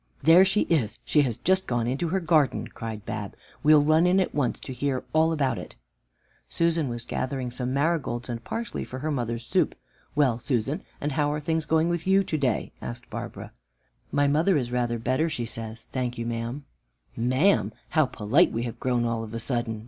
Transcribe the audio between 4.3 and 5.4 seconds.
once and hear all